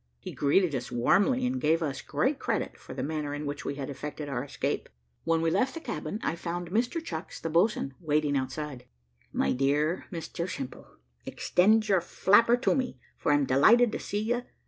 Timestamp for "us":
0.73-0.91, 1.83-2.01